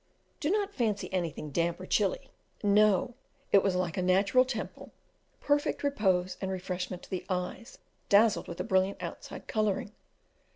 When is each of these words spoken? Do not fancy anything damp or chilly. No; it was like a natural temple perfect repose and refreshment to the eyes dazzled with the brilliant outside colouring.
Do 0.39 0.49
not 0.49 0.73
fancy 0.73 1.13
anything 1.13 1.51
damp 1.51 1.79
or 1.79 1.85
chilly. 1.85 2.31
No; 2.63 3.13
it 3.51 3.61
was 3.61 3.75
like 3.75 3.97
a 3.97 4.01
natural 4.01 4.45
temple 4.45 4.91
perfect 5.39 5.83
repose 5.83 6.37
and 6.41 6.49
refreshment 6.49 7.03
to 7.03 7.09
the 7.11 7.23
eyes 7.29 7.77
dazzled 8.09 8.47
with 8.47 8.57
the 8.57 8.63
brilliant 8.63 8.99
outside 8.99 9.45
colouring. 9.47 9.91